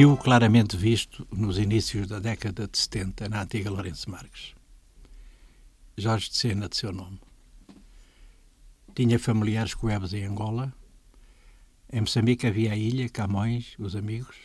viu 0.00 0.16
claramente 0.16 0.78
visto 0.78 1.28
nos 1.30 1.58
inícios 1.58 2.08
da 2.08 2.18
década 2.18 2.66
de 2.66 2.78
70 2.78 3.28
na 3.28 3.42
antiga 3.42 3.68
Lourenço 3.68 4.10
Marques. 4.10 4.54
Jorge 5.94 6.30
de 6.30 6.36
Sena, 6.36 6.70
de 6.70 6.76
seu 6.78 6.90
nome. 6.90 7.20
Tinha 8.94 9.18
familiares 9.18 9.74
coebes 9.74 10.14
em 10.14 10.24
Angola. 10.24 10.72
Em 11.92 12.00
Moçambique 12.00 12.46
havia 12.46 12.72
a 12.72 12.76
ilha, 12.76 13.10
Camões, 13.10 13.76
os 13.78 13.94
amigos, 13.94 14.36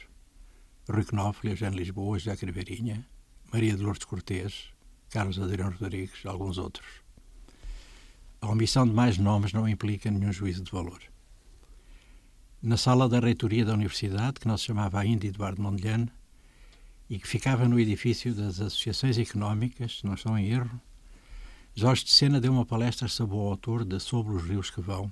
Rui 0.90 1.06
Knopfler, 1.06 1.54
Eugênio 1.54 1.80
Lisboa, 1.80 2.20
José 2.20 2.36
Criveirinha, 2.36 3.08
Maria 3.54 3.78
de 3.78 3.82
Lourdes 3.82 4.04
Cortês, 4.04 4.74
Carlos 5.10 5.40
Adriano 5.40 5.78
Rodrigues, 5.80 6.26
alguns 6.26 6.58
outros. 6.58 6.86
A 8.42 8.50
omissão 8.50 8.86
de 8.86 8.94
mais 8.94 9.18
nomes 9.18 9.54
não 9.54 9.70
implica 9.70 10.12
nenhum 10.12 10.34
juízo 10.34 10.66
de 10.66 10.72
valor. 10.74 11.00
Na 12.66 12.78
sala 12.78 13.08
da 13.08 13.20
reitoria 13.20 13.64
da 13.64 13.76
universidade, 13.76 14.40
que 14.40 14.48
não 14.48 14.58
se 14.58 14.66
chamava 14.66 15.00
ainda 15.00 15.28
Eduardo 15.28 15.62
Mondlane, 15.62 16.12
e 17.08 17.20
que 17.20 17.28
ficava 17.28 17.68
no 17.68 17.80
edifício 17.80 18.34
das 18.34 18.60
associações 18.60 19.20
económicas, 19.20 20.00
se 20.00 20.06
não 20.08 20.16
estou 20.16 20.36
em 20.36 20.48
erro, 20.48 20.82
Jorge 21.76 22.06
de 22.06 22.12
Sena 22.12 22.42
deu 22.42 22.52
uma 22.52 22.66
palestra 22.66 23.08
sobre 23.08 23.36
o 23.36 23.40
autor 23.40 23.86
de 23.86 24.00
Sobre 24.00 24.34
os 24.34 24.42
Rios 24.42 24.72
que 24.72 24.82
Vão, 24.82 25.12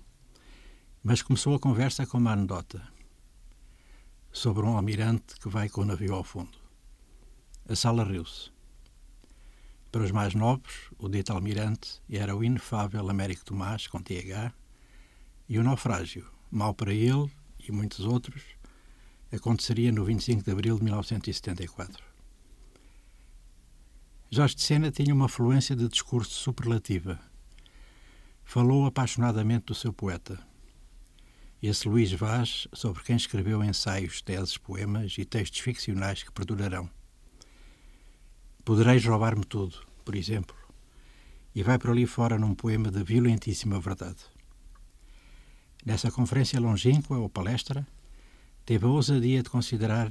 mas 1.03 1.21
começou 1.21 1.53
a 1.53 1.59
conversa 1.59 2.07
com 2.07 2.17
uma 2.17 2.31
anedota 2.31 2.81
sobre 4.31 4.65
um 4.65 4.75
almirante 4.75 5.39
que 5.39 5.47
vai 5.47 5.69
com 5.69 5.81
o 5.81 5.85
navio 5.85 6.15
ao 6.15 6.23
fundo. 6.23 6.57
A 7.69 7.75
sala 7.75 8.03
riu-se. 8.03 8.49
Para 9.91 10.01
os 10.01 10.09
mais 10.09 10.33
novos, 10.33 10.89
o 10.97 11.07
dito 11.07 11.31
almirante 11.31 12.01
era 12.09 12.35
o 12.35 12.43
inefável 12.43 13.07
Américo 13.07 13.45
Tomás, 13.45 13.85
com 13.85 14.01
TH, 14.01 14.51
e 15.47 15.59
o 15.59 15.63
naufrágio, 15.63 16.25
mal 16.49 16.73
para 16.73 16.91
ele 16.91 17.29
e 17.67 17.71
muitos 17.71 18.01
outros, 18.01 18.43
aconteceria 19.31 19.91
no 19.91 20.05
25 20.05 20.43
de 20.43 20.51
abril 20.51 20.77
de 20.77 20.83
1974. 20.83 22.03
Jorge 24.29 24.55
de 24.55 24.61
Sena 24.63 24.91
tinha 24.91 25.13
uma 25.13 25.29
fluência 25.29 25.75
de 25.75 25.87
discurso 25.87 26.31
superlativa. 26.31 27.19
Falou 28.43 28.85
apaixonadamente 28.85 29.65
do 29.65 29.75
seu 29.75 29.93
poeta. 29.93 30.39
Esse 31.61 31.87
Luís 31.87 32.11
Vaz, 32.11 32.67
sobre 32.73 33.03
quem 33.03 33.15
escreveu 33.15 33.63
ensaios, 33.63 34.21
teses, 34.21 34.57
poemas 34.57 35.15
e 35.17 35.23
textos 35.23 35.59
ficcionais 35.59 36.23
que 36.23 36.31
perdurarão. 36.31 36.89
Podereis 38.65 39.05
roubar-me 39.05 39.45
tudo, 39.45 39.85
por 40.03 40.15
exemplo, 40.15 40.55
e 41.53 41.61
vai 41.61 41.77
por 41.77 41.91
ali 41.91 42.07
fora 42.07 42.39
num 42.39 42.55
poema 42.55 42.89
de 42.89 43.03
violentíssima 43.03 43.79
verdade. 43.79 44.32
Nessa 45.85 46.09
conferência 46.09 46.59
longínqua 46.61 47.17
ou 47.17 47.27
palestra, 47.27 47.85
teve 48.65 48.85
a 48.85 48.89
ousadia 48.89 49.43
de 49.43 49.49
considerar 49.49 50.09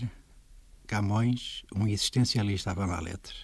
Camões 0.87 1.65
um 1.75 1.87
existencialista 1.87 2.71
avant 2.71 2.89
la 2.89 3.01
lettre 3.01 3.35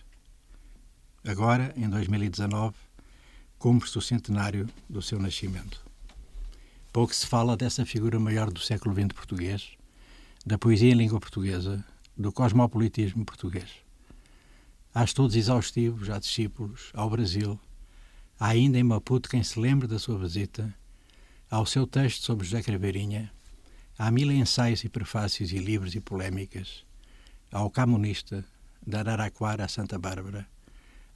Agora, 1.25 1.73
em 1.75 1.89
2019, 1.89 2.75
cumpre-se 3.59 3.97
o 3.97 4.03
centenário 4.03 4.69
do 4.89 5.01
seu 5.01 5.19
nascimento. 5.19 5.83
Pouco 6.93 7.15
se 7.15 7.27
fala 7.27 7.57
dessa 7.57 7.87
figura 7.87 8.21
maior 8.21 8.51
do 8.51 8.61
século 8.61 8.95
XX 8.95 9.13
português, 9.15 9.71
da 10.45 10.59
poesia 10.59 10.91
em 10.91 10.97
língua 10.97 11.19
portuguesa, 11.19 11.83
do 12.17 12.31
cosmopolitismo 12.31 13.25
português. 13.25 13.71
Há 14.95 15.05
estudos 15.05 15.35
exaustivos, 15.35 16.11
há 16.11 16.19
discípulos, 16.19 16.91
ao 16.93 17.09
Brasil, 17.09 17.59
há 18.39 18.49
ainda 18.49 18.79
em 18.79 18.85
Maputo 18.85 19.29
quem 19.29 19.43
se 19.43 19.59
lembre 19.59 19.87
da 19.87 19.99
sua 19.99 20.19
visita, 20.19 20.75
ao 21.51 21.65
seu 21.65 21.87
texto 21.87 22.25
sobre 22.25 22.47
José 22.47 22.63
Craveirinha, 22.63 23.33
há 23.99 24.11
mil 24.11 24.31
ensaios 24.31 24.85
e 24.85 24.89
prefácios 24.89 25.51
e 25.51 25.59
livros 25.59 25.95
e 25.95 26.01
polémicas, 26.01 26.85
ao 27.51 27.71
Camunista, 27.71 28.45
da 28.87 29.01
Araraquara 29.01 29.65
a 29.65 29.69
Santa 29.69 29.99
Bárbara, 29.99 30.47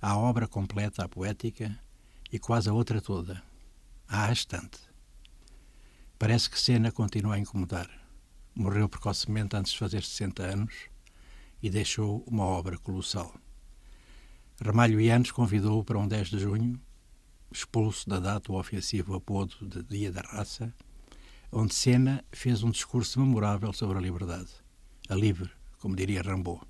à 0.00 0.16
obra 0.16 0.48
completa, 0.48 1.04
à 1.04 1.09
poética 1.09 1.78
e 2.32 2.38
quase 2.38 2.71
a 2.71 2.72
outra 2.72 3.00
toda, 3.00 3.42
à 4.09 4.25
restante. 4.25 4.78
Parece 6.19 6.48
que 6.48 6.59
Sena 6.59 6.91
continua 6.91 7.34
a 7.34 7.38
incomodar. 7.38 7.91
Morreu 8.54 8.88
precocemente 8.88 9.54
antes 9.54 9.72
de 9.72 9.78
fazer 9.78 10.03
60 10.03 10.42
anos 10.42 10.75
e 11.62 11.69
deixou 11.69 12.25
uma 12.26 12.44
obra 12.44 12.78
colossal. 12.78 13.34
Ramalho 14.65 15.00
Ianes 15.00 15.31
convidou-o 15.31 15.84
para 15.84 15.98
um 15.98 16.09
10 16.09 16.28
de 16.28 16.38
junho, 16.38 16.81
expulso 17.58 18.08
da 18.08 18.18
data 18.18 18.52
o 18.52 18.58
ofensivo 18.58 19.14
apodo 19.14 19.54
de 19.60 19.82
Dia 19.82 20.10
da 20.10 20.22
Raça, 20.22 20.74
onde 21.50 21.74
Sena 21.74 22.24
fez 22.32 22.62
um 22.62 22.70
discurso 22.70 23.20
memorável 23.20 23.72
sobre 23.72 23.98
a 23.98 24.00
liberdade, 24.00 24.50
a 25.08 25.14
livre, 25.14 25.50
como 25.78 25.94
diria 25.94 26.22
Rambaud. 26.22 26.62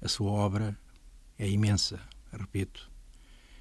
A 0.00 0.08
sua 0.08 0.30
obra 0.30 0.78
é 1.38 1.48
imensa, 1.48 2.00
repito. 2.32 2.90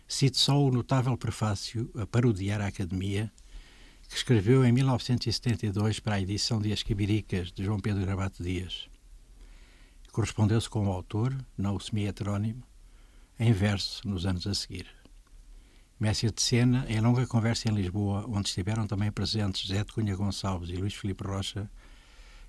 Cito 0.07 0.37
só 0.37 0.61
o 0.61 0.71
notável 0.71 1.17
prefácio 1.17 1.91
a 1.95 2.05
parodiar 2.05 2.61
a 2.61 2.67
Academia, 2.67 3.31
que 4.07 4.15
escreveu 4.15 4.63
em 4.63 4.71
1972 4.71 5.99
para 5.99 6.15
a 6.15 6.21
edição 6.21 6.61
de 6.61 6.71
As 6.71 6.83
Quibiricas 6.83 7.51
de 7.51 7.63
João 7.63 7.79
Pedro 7.79 8.01
Gravato 8.01 8.43
Dias. 8.43 8.87
Correspondeu-se 10.11 10.69
com 10.69 10.87
o 10.87 10.91
autor, 10.91 11.35
não 11.57 11.75
o 11.75 11.79
semi-heterónimo, 11.79 12.63
em 13.39 13.51
verso 13.51 14.07
nos 14.07 14.25
anos 14.25 14.45
a 14.45 14.53
seguir. 14.53 15.04
Messia 15.97 16.29
de 16.29 16.41
Sena, 16.41 16.85
em 16.89 16.99
longa 16.99 17.25
conversa 17.25 17.69
em 17.69 17.73
Lisboa, 17.73 18.25
onde 18.27 18.49
estiveram 18.49 18.85
também 18.85 19.09
presentes 19.09 19.69
Zé 19.69 19.81
de 19.81 19.93
Cunha 19.93 20.13
Gonçalves 20.13 20.69
e 20.69 20.75
Luís 20.75 20.93
Filipe 20.93 21.23
Rocha, 21.25 21.71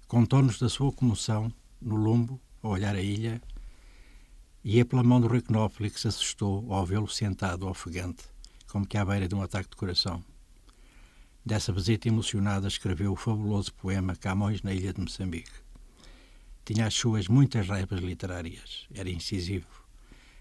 contou-nos 0.09 0.59
da 0.59 0.69
sua 0.69 0.91
comoção 0.91 1.53
no 1.81 1.95
Lumbo, 1.95 2.41
a 2.61 2.67
olhar 2.69 2.97
a 2.97 3.01
ilha, 3.01 3.41
e 4.65 4.81
é 4.81 4.85
pela 4.85 5.05
mão 5.05 5.21
do 5.21 5.29
Knopfler 5.29 5.93
que 5.93 6.01
se 6.01 6.09
assustou 6.09 6.73
ao 6.73 6.85
vê-lo 6.85 7.07
sentado 7.07 7.69
ofegante, 7.69 8.25
como 8.67 8.85
que 8.85 8.99
à 8.99 9.05
beira 9.05 9.29
de 9.29 9.35
um 9.37 9.43
ataque 9.43 9.71
de 9.71 9.77
coração. 9.77 10.25
Dessa 11.45 11.73
visita 11.73 12.09
emocionada 12.09 12.67
escreveu 12.67 13.13
o 13.13 13.17
fabuloso 13.17 13.73
poema 13.75 14.17
Camões 14.17 14.61
na 14.63 14.75
ilha 14.75 14.93
de 14.93 15.01
Moçambique. 15.01 15.53
Tinha 16.65 16.89
as 16.89 16.95
suas 16.95 17.29
muitas 17.29 17.69
raivas 17.69 18.01
literárias, 18.01 18.89
era 18.93 19.09
incisivo. 19.09 19.69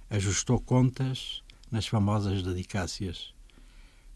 Ajustou 0.10 0.60
contas 0.60 1.44
nas 1.72 1.88
famosas 1.88 2.42
dedicácias. 2.44 3.34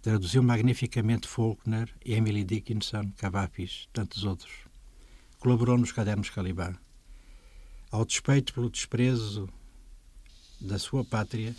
Traduziu 0.02 0.42
magnificamente 0.42 1.28
Faulkner, 1.28 1.94
Emily 2.06 2.44
Dickinson, 2.44 3.12
Cavafis, 3.18 3.88
tantos 3.92 4.24
outros. 4.24 4.52
Colaborou 5.40 5.78
nos 5.78 5.92
Cadernos 5.92 6.30
Caliban. 6.30 6.76
Ao 7.92 8.06
despeito 8.06 8.54
pelo 8.54 8.70
desprezo 8.70 9.50
da 10.62 10.78
sua 10.78 11.04
pátria, 11.04 11.56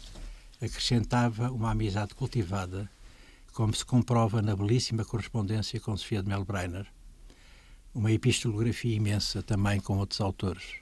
acrescentava 0.60 1.50
uma 1.50 1.70
amizade 1.70 2.14
cultivada, 2.14 2.90
como 3.52 3.74
se 3.74 3.84
comprova 3.84 4.40
na 4.40 4.54
belíssima 4.54 5.04
correspondência 5.04 5.80
com 5.80 5.96
Sofia 5.96 6.22
de 6.22 6.28
Melbreiner. 6.28 6.86
Uma 7.92 8.12
epistolografia 8.12 8.94
imensa 8.94 9.42
também 9.42 9.80
com 9.80 9.98
outros 9.98 10.20
autores. 10.20 10.76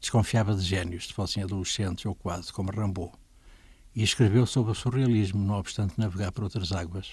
Desconfiava 0.00 0.54
de 0.54 0.62
gênios, 0.62 1.08
se 1.08 1.14
fossem 1.14 1.42
adolescentes 1.42 2.04
ou 2.04 2.14
quase, 2.14 2.52
como 2.52 2.70
Rambaud, 2.70 3.12
e 3.94 4.02
escreveu 4.02 4.46
sobre 4.46 4.72
o 4.72 4.74
surrealismo, 4.74 5.44
não 5.44 5.56
obstante 5.56 5.98
navegar 5.98 6.32
por 6.32 6.44
outras 6.44 6.72
águas. 6.72 7.12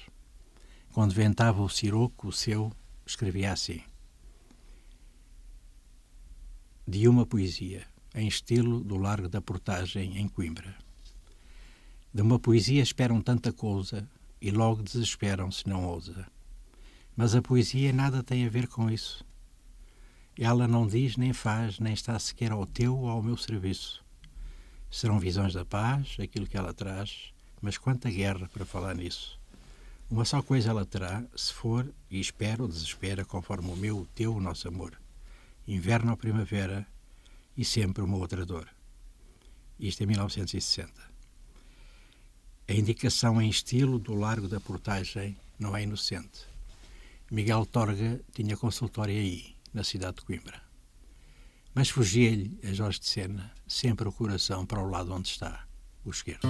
Quando 0.94 1.13
ventava 1.13 1.62
o 1.62 1.69
siroco, 1.69 2.27
o 2.27 2.31
seu, 2.31 2.71
escrevia 3.06 3.51
assim. 3.51 3.81
De 6.88 7.07
uma 7.07 7.25
poesia 7.25 7.85
em 8.15 8.27
estilo 8.27 8.83
do 8.83 8.97
Largo 8.97 9.29
da 9.29 9.41
Portagem, 9.41 10.18
em 10.18 10.27
Coimbra. 10.27 10.75
De 12.13 12.21
uma 12.21 12.39
poesia 12.39 12.81
esperam 12.81 13.21
tanta 13.21 13.51
coisa 13.51 14.09
e 14.41 14.50
logo 14.50 14.81
desesperam 14.81 15.51
se 15.51 15.68
não 15.68 15.85
ousa. 15.85 16.25
Mas 17.15 17.35
a 17.35 17.41
poesia 17.41 17.91
nada 17.91 18.23
tem 18.23 18.45
a 18.45 18.50
ver 18.50 18.68
com 18.68 18.89
isso. 18.89 19.25
Ela 20.39 20.68
não 20.68 20.88
diz, 20.88 21.18
nem 21.18 21.33
faz, 21.33 21.80
nem 21.80 21.94
está 21.94 22.18
sequer 22.18 22.51
ao 22.51 22.65
teu 22.65 22.97
ou 22.97 23.09
ao 23.09 23.23
meu 23.23 23.35
serviço. 23.35 24.06
Serão 24.89 25.19
visões 25.19 25.53
da 25.53 25.65
paz, 25.65 26.15
aquilo 26.19 26.47
que 26.47 26.57
ela 26.57 26.73
traz, 26.73 27.33
mas 27.61 27.77
quanta 27.77 28.09
guerra 28.09 28.49
para 28.51 28.65
falar 28.65 28.95
nisso. 28.95 29.39
Uma 30.09 30.23
só 30.23 30.41
coisa 30.41 30.69
ela 30.69 30.85
terá, 30.85 31.23
se 31.35 31.51
for, 31.51 31.91
e 32.09 32.19
espero 32.19 32.67
desespera, 32.67 33.25
conforme 33.25 33.69
o 33.69 33.75
meu, 33.75 33.97
o 33.99 34.05
teu, 34.05 34.33
o 34.35 34.41
nosso 34.41 34.67
amor. 34.67 34.99
Inverno 35.67 36.11
ou 36.11 36.17
primavera, 36.17 36.87
e 37.57 37.65
sempre 37.65 38.01
uma 38.03 38.17
outra 38.17 38.45
dor. 38.45 38.67
Isto 39.79 40.03
em 40.03 40.07
1960. 40.07 40.93
A 42.69 42.73
indicação 42.73 43.41
em 43.41 43.49
estilo 43.49 43.99
do 43.99 44.13
Largo 44.13 44.47
da 44.47 44.59
Portagem 44.59 45.37
não 45.59 45.75
é 45.75 45.83
inocente. 45.83 46.45
Miguel 47.29 47.65
Torga 47.65 48.21
tinha 48.33 48.55
consultório 48.55 49.15
aí, 49.15 49.55
na 49.73 49.83
cidade 49.83 50.17
de 50.17 50.25
Coimbra. 50.25 50.66
Mas 51.77 51.89
fugia-lhe 51.89 52.57
a 52.68 52.74
Jorge 52.74 53.00
de 53.00 53.06
Sena 53.06 53.51
sempre 53.68 54.07
o 54.09 54.12
coração 54.12 54.65
para 54.65 54.81
o 54.81 54.89
lado 54.89 55.13
onde 55.13 55.29
está, 55.29 55.68
o 56.03 56.09
esquerdo. 56.09 56.47